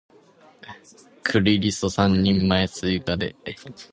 [1.21, 3.35] クリリソ三人前追加で